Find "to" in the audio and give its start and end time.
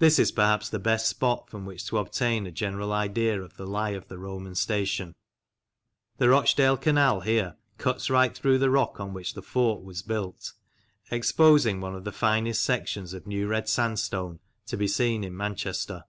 1.86-1.98, 14.66-14.76